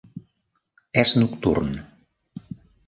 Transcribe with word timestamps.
És 1.03 1.11
nocturn. 1.21 1.71